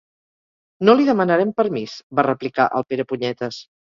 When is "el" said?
2.79-2.87